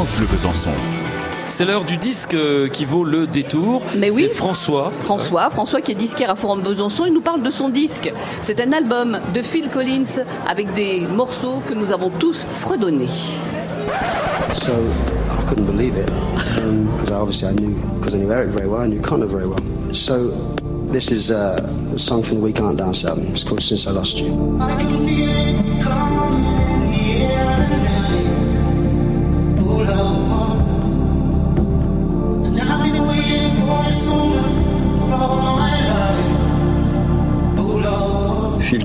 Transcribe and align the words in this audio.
France 0.00 0.16
Bleu 0.16 0.28
Besançon. 0.32 0.70
C'est 1.48 1.66
l'heure 1.66 1.84
du 1.84 1.98
disque 1.98 2.32
euh, 2.32 2.68
qui 2.68 2.86
vaut 2.86 3.04
le 3.04 3.26
détour. 3.26 3.82
Mais 3.98 4.10
oui. 4.10 4.28
C'est 4.30 4.34
François. 4.34 4.90
François, 5.02 5.50
François 5.50 5.82
qui 5.82 5.92
est 5.92 5.94
disquaire 5.94 6.30
à 6.30 6.36
Forum 6.36 6.62
Besançon, 6.62 7.04
il 7.04 7.12
nous 7.12 7.20
parle 7.20 7.42
de 7.42 7.50
son 7.50 7.68
disque. 7.68 8.10
C'est 8.40 8.62
un 8.62 8.72
album 8.72 9.18
de 9.34 9.42
Phil 9.42 9.68
Collins 9.68 10.24
avec 10.48 10.72
des 10.72 11.00
morceaux 11.00 11.60
que 11.66 11.74
nous 11.74 11.92
avons 11.92 12.08
tous 12.08 12.46
fredonnés. 12.60 13.10
So 14.54 14.72
I 14.72 15.50
couldn't 15.50 15.66
believe 15.66 15.98
it 15.98 16.10
because 16.96 17.10
obviously 17.10 17.48
I 17.48 17.52
knew 17.52 17.74
because 17.98 18.14
I 18.14 18.20
knew 18.20 18.32
Eric 18.32 18.48
very 18.56 18.68
well, 18.68 18.80
I 18.80 18.88
knew 18.88 19.02
Connor 19.02 19.26
very 19.26 19.46
well. 19.46 19.60
So 19.92 20.30
this 20.90 21.10
is 21.12 21.30
uh, 21.30 21.60
a 21.94 21.98
song 21.98 22.22
from 22.22 22.38
the 22.38 22.42
We 22.42 22.54
Can't 22.54 22.78
Dance 22.78 23.04
album. 23.04 23.26
It's 23.32 23.44
called 23.44 23.62
Since 23.62 23.86
I 23.86 23.90
Lost 23.90 24.18
You. 24.18 25.49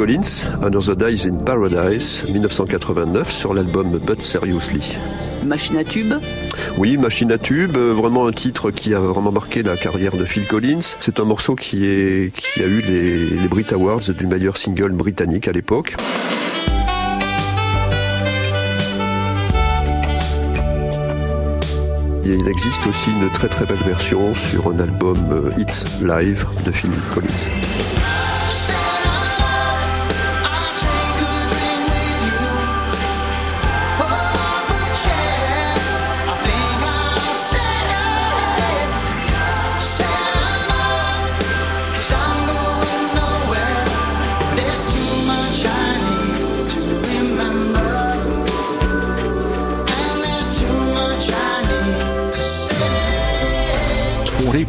Collins, 0.00 0.48
Another 0.62 0.96
Days 0.96 1.26
in 1.26 1.44
Paradise, 1.44 2.24
1989, 2.26 3.30
sur 3.30 3.52
l'album 3.52 3.98
But 3.98 4.22
Seriously. 4.22 4.96
Machine 5.44 5.76
à 5.76 5.84
tube. 5.84 6.14
Oui, 6.78 6.96
Machine 6.96 7.30
à 7.32 7.36
tube, 7.36 7.76
euh, 7.76 7.92
vraiment 7.92 8.26
un 8.26 8.32
titre 8.32 8.70
qui 8.70 8.94
a 8.94 8.98
vraiment 8.98 9.30
marqué 9.30 9.62
la 9.62 9.76
carrière 9.76 10.16
de 10.16 10.24
Phil 10.24 10.46
Collins. 10.46 10.96
C'est 11.00 11.20
un 11.20 11.24
morceau 11.24 11.54
qui, 11.54 11.84
est, 11.84 12.34
qui 12.34 12.62
a 12.62 12.66
eu 12.66 12.80
les, 12.80 13.26
les 13.28 13.48
Brit 13.48 13.66
Awards 13.72 14.00
du 14.00 14.26
meilleur 14.26 14.56
single 14.56 14.92
britannique 14.92 15.48
à 15.48 15.52
l'époque. 15.52 15.96
Et 22.24 22.32
il 22.32 22.48
existe 22.48 22.86
aussi 22.86 23.10
une 23.20 23.28
très 23.34 23.48
très 23.48 23.66
belle 23.66 23.84
version 23.84 24.34
sur 24.34 24.68
un 24.68 24.78
album 24.78 25.18
euh, 25.30 25.50
Hits 25.58 26.02
Live 26.02 26.46
de 26.64 26.72
Phil 26.72 26.90
Collins. 27.12 27.50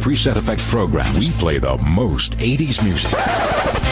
Preset 0.00 0.36
effect 0.36 0.62
program. 0.62 1.12
We 1.18 1.30
play 1.32 1.58
the 1.58 1.76
most 1.76 2.38
80s 2.38 2.82
music. 2.82 3.89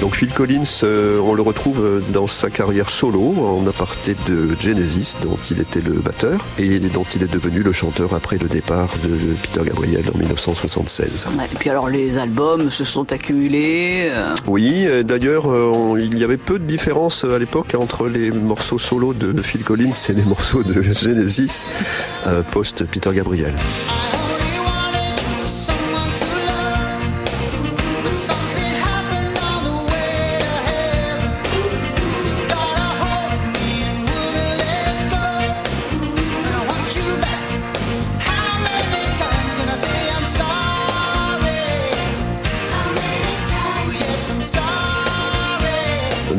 Donc 0.00 0.14
Phil 0.16 0.32
Collins, 0.32 0.62
euh, 0.82 1.20
on 1.22 1.34
le 1.34 1.42
retrouve 1.42 2.02
dans 2.10 2.26
sa 2.26 2.48
carrière 2.48 2.88
solo 2.88 3.34
en 3.38 3.66
aparté 3.66 4.16
de 4.26 4.48
Genesis, 4.58 5.14
dont 5.22 5.36
il 5.50 5.60
était 5.60 5.82
le 5.82 5.92
batteur 6.00 6.46
et 6.58 6.78
dont 6.78 7.04
il 7.14 7.22
est 7.22 7.30
devenu 7.30 7.60
le 7.62 7.72
chanteur 7.72 8.14
après 8.14 8.38
le 8.38 8.48
départ 8.48 8.88
de 9.04 9.10
Peter 9.42 9.60
Gabriel 9.66 10.02
en 10.14 10.16
1976. 10.18 11.26
Ouais, 11.38 11.44
Et 11.52 11.56
puis 11.56 11.68
alors 11.68 11.90
les 11.90 12.16
albums 12.16 12.70
se 12.70 12.84
sont 12.84 13.12
accumulés. 13.12 14.08
euh, 14.10 14.34
Oui, 14.46 14.86
euh, 14.86 15.02
d'ailleurs, 15.02 15.46
il 15.98 16.18
y 16.18 16.24
avait 16.24 16.38
peu 16.38 16.58
de 16.58 16.64
différence 16.64 17.24
à 17.24 17.38
l'époque 17.38 17.74
entre 17.78 18.08
les 18.08 18.30
morceaux 18.30 18.78
solo 18.78 19.12
de 19.12 19.42
Phil 19.42 19.62
Collins 19.64 19.90
et 20.08 20.12
les 20.14 20.22
morceaux 20.24 20.62
de 20.62 20.80
Genesis 20.80 21.66
euh, 22.26 22.42
post 22.42 22.84
Peter 22.84 23.10
Gabriel. 23.14 23.54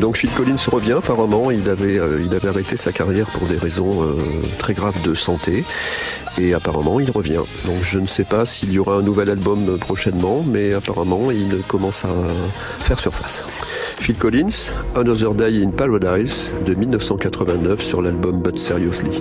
Donc 0.02 0.16
Phil 0.16 0.30
Collins 0.30 0.56
revient 0.66 0.94
apparemment, 0.94 1.52
il 1.52 1.70
avait, 1.70 2.00
euh, 2.00 2.20
il 2.26 2.34
avait 2.34 2.48
arrêté 2.48 2.76
sa 2.76 2.90
carrière 2.90 3.28
pour 3.30 3.46
des 3.46 3.56
raisons 3.56 4.02
euh, 4.02 4.16
très 4.58 4.74
graves 4.74 5.00
de 5.02 5.14
santé 5.14 5.64
et 6.40 6.54
apparemment 6.54 6.98
il 6.98 7.08
revient. 7.12 7.42
Donc 7.66 7.84
je 7.84 8.00
ne 8.00 8.06
sais 8.06 8.24
pas 8.24 8.44
s'il 8.44 8.72
y 8.72 8.80
aura 8.80 8.96
un 8.96 9.02
nouvel 9.02 9.30
album 9.30 9.68
euh, 9.68 9.76
prochainement, 9.76 10.44
mais 10.44 10.74
apparemment 10.74 11.30
il 11.30 11.62
commence 11.68 12.04
à 12.04 12.08
faire 12.80 12.98
surface. 12.98 13.44
Phil 14.00 14.16
Collins, 14.16 14.72
Another 14.96 15.34
Day 15.34 15.62
in 15.62 15.70
Paradise 15.70 16.52
de 16.66 16.74
1989 16.74 17.80
sur 17.80 18.02
l'album 18.02 18.42
But 18.42 18.58
Seriously. 18.58 19.20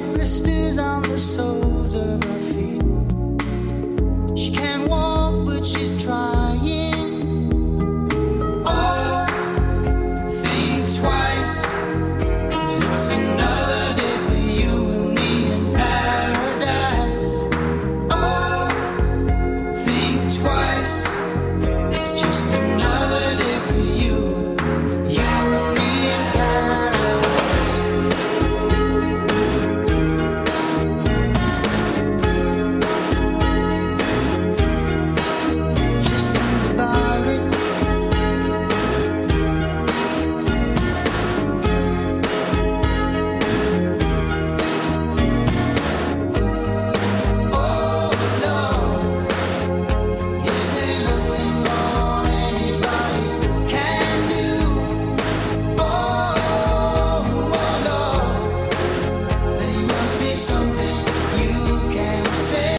blisters 0.00 0.78
on 0.78 1.02
the 1.02 1.18
soles 1.18 1.94
of 1.94 2.22
her 2.22 2.52
feet. 2.52 2.65